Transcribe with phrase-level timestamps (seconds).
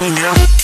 [0.00, 0.57] me now.